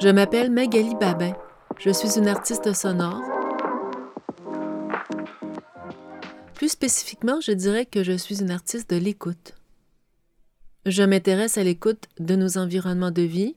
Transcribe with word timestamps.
Je 0.00 0.08
m'appelle 0.08 0.50
Magali 0.50 0.94
Babin. 0.94 1.34
Je 1.78 1.90
suis 1.90 2.18
une 2.18 2.26
artiste 2.26 2.72
sonore. 2.72 3.20
Plus 6.54 6.70
spécifiquement, 6.70 7.40
je 7.40 7.52
dirais 7.52 7.86
que 7.86 8.02
je 8.02 8.16
suis 8.16 8.40
une 8.40 8.50
artiste 8.50 8.90
de 8.90 8.96
l'écoute. 8.96 9.54
Je 10.86 11.02
m'intéresse 11.02 11.58
à 11.58 11.62
l'écoute 11.62 12.04
de 12.18 12.34
nos 12.34 12.58
environnements 12.58 13.10
de 13.10 13.22
vie, 13.22 13.54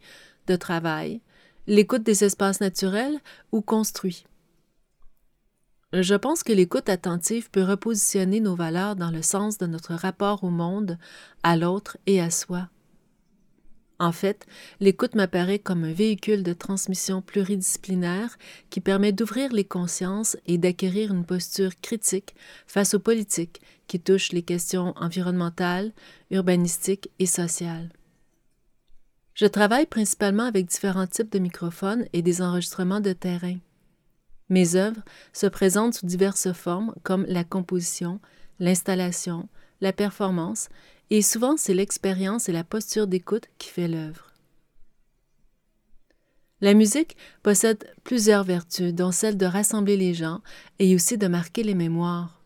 de 0.48 0.56
travail, 0.56 1.22
l'écoute 1.68 2.04
des 2.04 2.24
espaces 2.24 2.60
naturels 2.60 3.18
ou 3.52 3.62
construits. 3.62 4.26
Je 5.94 6.16
pense 6.16 6.44
que 6.44 6.52
l'écoute 6.54 6.90
attentive 6.90 7.50
peut 7.50 7.64
repositionner 7.64 8.42
nos 8.42 8.56
valeurs 8.56 8.98
dans 8.98 9.12
le 9.12 9.22
sens 9.22 9.58
de 9.58 9.66
notre 9.66 9.94
rapport 9.94 10.44
au 10.44 10.50
monde, 10.50 10.98
à 11.44 11.56
l'autre 11.56 11.98
et 12.06 12.20
à 12.20 12.30
soi. 12.30 12.68
En 13.98 14.12
fait, 14.12 14.46
l'écoute 14.82 15.16
m'apparaît 15.16 15.60
comme 15.60 15.86
un 15.86 15.94
véhicule 15.94 16.44
de 16.44 16.52
transmission 16.52 17.22
pluridisciplinaire 17.22 18.38
qui 18.70 18.82
permet 18.82 19.14
d'ouvrir 19.14 19.54
les 19.54 19.64
consciences 19.64 20.36
et 20.48 20.58
d'acquérir 20.58 21.14
une 21.14 21.26
posture 21.26 21.72
critique 21.82 22.36
face 22.68 22.94
aux 22.94 23.00
politiques 23.00 23.62
qui 23.88 24.00
touchent 24.00 24.34
les 24.34 24.42
questions 24.42 24.94
environnementales, 24.98 25.94
urbanistiques 26.30 27.10
et 27.20 27.26
sociales. 27.26 27.90
Je 29.34 29.46
travaille 29.46 29.86
principalement 29.86 30.44
avec 30.44 30.66
différents 30.66 31.08
types 31.08 31.32
de 31.32 31.40
microphones 31.40 32.06
et 32.14 32.22
des 32.22 32.42
enregistrements 32.42 33.02
de 33.02 33.14
terrain. 33.14 33.58
Mes 34.50 34.76
œuvres 34.76 35.02
se 35.34 35.48
présentent 35.48 35.96
sous 35.96 36.06
diverses 36.06 36.52
formes 36.54 36.94
comme 37.04 37.26
la 37.28 37.44
composition, 37.44 38.20
l'installation, 38.60 39.48
la 39.82 39.92
performance, 39.92 40.70
et 41.10 41.22
souvent 41.22 41.58
c'est 41.58 41.74
l'expérience 41.74 42.50
et 42.50 42.52
la 42.52 42.64
posture 42.64 43.08
d'écoute 43.08 43.48
qui 43.58 43.70
fait 43.70 43.88
l'œuvre. 43.88 44.32
La 46.62 46.74
musique 46.74 47.18
possède 47.44 47.86
plusieurs 48.04 48.44
vertus, 48.44 48.94
dont 48.94 49.12
celle 49.12 49.38
de 49.38 49.46
rassembler 49.46 49.98
les 49.98 50.14
gens 50.14 50.42
et 50.80 50.96
aussi 50.96 51.18
de 51.18 51.28
marquer 51.28 51.64
les 51.64 51.76
mémoires. 51.76 52.42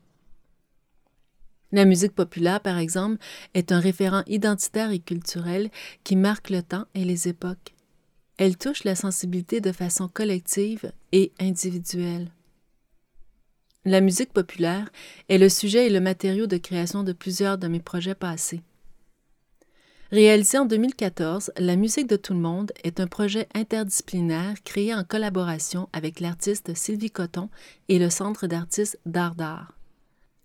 La 1.71 1.85
musique 1.85 2.15
populaire, 2.15 2.61
par 2.61 2.79
exemple, 2.79 3.17
est 3.53 3.71
un 3.71 3.79
référent 3.79 4.23
identitaire 4.25 4.91
et 4.91 4.99
culturel 4.99 5.69
qui 6.03 6.15
marque 6.15 6.49
le 6.49 6.63
temps 6.63 6.85
et 6.95 7.05
les 7.05 7.27
époques. 7.27 7.75
Elle 8.37 8.57
touche 8.57 8.83
la 8.83 8.95
sensibilité 8.95 9.61
de 9.61 9.71
façon 9.71 10.07
collective 10.07 10.91
et 11.11 11.31
individuelle. 11.39 12.31
La 13.85 14.01
musique 14.01 14.33
populaire 14.33 14.89
est 15.29 15.37
le 15.37 15.47
sujet 15.47 15.87
et 15.87 15.89
le 15.89 16.01
matériau 16.01 16.47
de 16.47 16.57
création 16.57 17.03
de 17.03 17.13
plusieurs 17.13 17.57
de 17.57 17.69
mes 17.69 17.79
projets 17.79 18.13
passés. 18.13 18.61
Réalisé 20.11 20.57
en 20.57 20.65
2014, 20.65 21.53
La 21.57 21.77
musique 21.77 22.09
de 22.09 22.17
tout 22.17 22.33
le 22.33 22.39
monde 22.39 22.73
est 22.83 22.99
un 22.99 23.07
projet 23.07 23.47
interdisciplinaire 23.53 24.55
créé 24.65 24.93
en 24.93 25.05
collaboration 25.05 25.87
avec 25.93 26.19
l'artiste 26.19 26.75
Sylvie 26.75 27.09
Coton 27.09 27.47
et 27.87 27.99
le 27.99 28.09
Centre 28.09 28.47
d'artistes 28.47 28.99
d'art 29.05 29.35
d'art. 29.35 29.71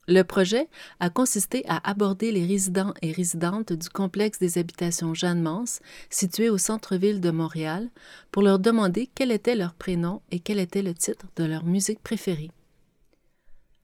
Le 0.07 0.23
projet 0.23 0.69
a 1.01 1.11
consisté 1.11 1.65
à 1.67 1.81
aborder 1.89 2.31
les 2.31 2.47
résidents 2.47 2.95
et 3.03 3.11
résidentes 3.11 3.73
du 3.73 3.89
complexe 3.89 4.39
des 4.39 4.59
habitations 4.59 5.13
Jeanne-Mance, 5.13 5.81
situé 6.09 6.51
au 6.51 6.59
centre-ville 6.59 7.21
de 7.21 7.31
Montréal, 7.31 7.89
pour 8.31 8.43
leur 8.43 8.61
demander 8.61 9.11
quel 9.13 9.33
était 9.33 9.57
leur 9.57 9.75
prénom 9.75 10.21
et 10.31 10.39
quel 10.39 10.61
était 10.61 10.83
le 10.83 10.95
titre 10.95 11.27
de 11.35 11.45
leur 11.45 11.65
musique 11.65 12.01
préférée. 12.01 12.51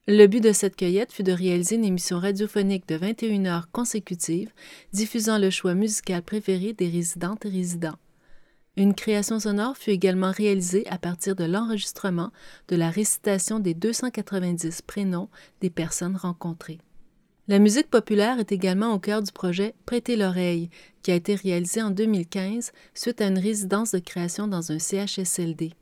Le 0.07 0.25
but 0.25 0.41
de 0.41 0.51
cette 0.51 0.75
cueillette 0.75 1.13
fut 1.13 1.21
de 1.21 1.31
réaliser 1.31 1.75
une 1.75 1.85
émission 1.85 2.17
radiophonique 2.17 2.87
de 2.87 2.95
21 2.95 3.45
heures 3.45 3.71
consécutives, 3.71 4.51
diffusant 4.93 5.37
le 5.37 5.51
choix 5.51 5.75
musical 5.75 6.23
préféré 6.23 6.73
des 6.73 6.89
résidentes 6.89 7.45
et 7.45 7.49
résidents. 7.49 7.99
Une 8.77 8.95
création 8.95 9.39
sonore 9.39 9.77
fut 9.77 9.91
également 9.91 10.31
réalisée 10.31 10.87
à 10.87 10.97
partir 10.97 11.35
de 11.35 11.43
l'enregistrement 11.43 12.31
de 12.67 12.75
la 12.75 12.89
récitation 12.89 13.59
des 13.59 13.75
290 13.75 14.81
prénoms 14.81 15.29
des 15.59 15.69
personnes 15.69 16.15
rencontrées. 16.15 16.79
La 17.47 17.59
musique 17.59 17.89
populaire 17.89 18.39
est 18.39 18.51
également 18.51 18.93
au 18.93 18.99
cœur 18.99 19.21
du 19.21 19.31
projet 19.31 19.75
Prêter 19.85 20.15
l'oreille, 20.15 20.71
qui 21.03 21.11
a 21.11 21.15
été 21.15 21.35
réalisé 21.35 21.83
en 21.83 21.91
2015 21.91 22.71
suite 22.95 23.21
à 23.21 23.27
une 23.27 23.37
résidence 23.37 23.91
de 23.91 23.99
création 23.99 24.47
dans 24.47 24.71
un 24.71 24.79
CHSLD. 24.79 25.73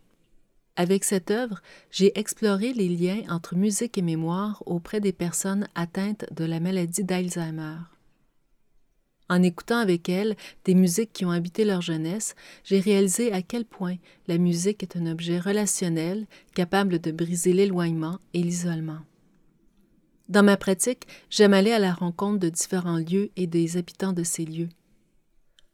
Avec 0.80 1.04
cette 1.04 1.30
œuvre, 1.30 1.62
j'ai 1.92 2.18
exploré 2.18 2.72
les 2.72 2.88
liens 2.88 3.24
entre 3.28 3.58
musique 3.58 3.98
et 3.98 4.02
mémoire 4.02 4.64
auprès 4.66 5.02
des 5.02 5.12
personnes 5.12 5.68
atteintes 5.76 6.26
de 6.32 6.46
la 6.46 6.62
maladie 6.62 7.04
d'Alzheimer. 7.04 7.80
En 9.28 9.44
écoutant 9.44 9.80
avec 9.80 10.08
elles 10.08 10.38
des 10.64 10.76
musiques 10.76 11.12
qui 11.12 11.26
ont 11.26 11.32
habité 11.32 11.66
leur 11.66 11.82
jeunesse, 11.82 12.34
j'ai 12.64 12.80
réalisé 12.80 13.34
à 13.34 13.42
quel 13.42 13.66
point 13.66 13.98
la 14.30 14.38
musique 14.38 14.82
est 14.82 14.96
un 14.96 15.08
objet 15.08 15.38
relationnel 15.38 16.28
capable 16.56 17.00
de 17.00 17.12
briser 17.12 17.52
l'éloignement 17.52 18.18
et 18.34 18.42
l'isolement. 18.42 19.00
Dans 20.30 20.44
ma 20.44 20.56
pratique, 20.56 21.08
j'aime 21.30 21.54
aller 21.54 21.74
à 21.74 21.80
la 21.80 21.92
rencontre 21.92 22.40
de 22.40 22.48
différents 22.48 23.00
lieux 23.00 23.32
et 23.36 23.48
des 23.48 23.76
habitants 23.76 24.14
de 24.14 24.24
ces 24.24 24.46
lieux. 24.46 24.70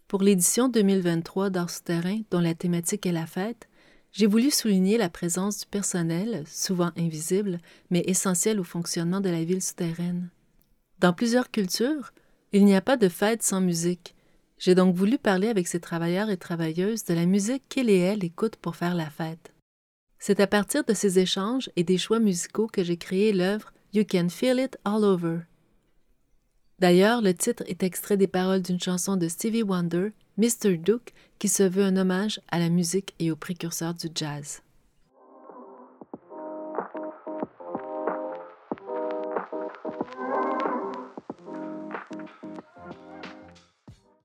Pour 0.07 0.23
l'édition 0.23 0.67
2023 0.67 1.51
d'Art 1.51 1.69
souterrain, 1.69 2.21
dont 2.31 2.39
la 2.39 2.55
thématique 2.55 3.05
est 3.05 3.11
la 3.11 3.27
fête, 3.27 3.67
j'ai 4.15 4.27
voulu 4.27 4.49
souligner 4.49 4.97
la 4.97 5.09
présence 5.09 5.59
du 5.59 5.65
personnel, 5.65 6.45
souvent 6.47 6.91
invisible, 6.95 7.59
mais 7.89 8.01
essentiel 8.07 8.61
au 8.61 8.63
fonctionnement 8.63 9.19
de 9.19 9.29
la 9.29 9.43
ville 9.43 9.61
souterraine. 9.61 10.29
Dans 10.99 11.11
plusieurs 11.11 11.51
cultures, 11.51 12.13
il 12.53 12.63
n'y 12.63 12.75
a 12.75 12.81
pas 12.81 12.95
de 12.95 13.09
fête 13.09 13.43
sans 13.43 13.59
musique. 13.59 14.15
J'ai 14.57 14.73
donc 14.73 14.95
voulu 14.95 15.17
parler 15.17 15.49
avec 15.49 15.67
ces 15.67 15.81
travailleurs 15.81 16.29
et 16.29 16.37
travailleuses 16.37 17.03
de 17.03 17.13
la 17.13 17.25
musique 17.25 17.63
qu'ils 17.67 17.89
et 17.89 17.99
elles 17.99 18.23
écoutent 18.23 18.55
pour 18.55 18.77
faire 18.77 18.95
la 18.95 19.09
fête. 19.09 19.51
C'est 20.17 20.39
à 20.39 20.47
partir 20.47 20.85
de 20.85 20.93
ces 20.93 21.19
échanges 21.19 21.69
et 21.75 21.83
des 21.83 21.97
choix 21.97 22.19
musicaux 22.19 22.67
que 22.67 22.85
j'ai 22.85 22.95
créé 22.95 23.33
l'œuvre 23.33 23.73
You 23.93 24.05
Can 24.09 24.29
Feel 24.29 24.59
It 24.59 24.77
All 24.85 25.03
Over. 25.03 25.39
D'ailleurs, 26.79 27.21
le 27.21 27.33
titre 27.33 27.63
est 27.67 27.83
extrait 27.83 28.17
des 28.17 28.27
paroles 28.27 28.61
d'une 28.61 28.81
chanson 28.81 29.15
de 29.15 29.29
Stevie 29.29 29.63
Wonder, 29.63 30.09
Mr. 30.37 30.77
Duke, 30.77 31.13
qui 31.39 31.47
se 31.47 31.63
veut 31.63 31.83
un 31.83 31.95
hommage 31.95 32.41
à 32.49 32.59
la 32.59 32.69
musique 32.69 33.13
et 33.19 33.31
aux 33.31 33.37
précurseurs 33.37 33.93
du 33.93 34.07
jazz. 34.13 34.61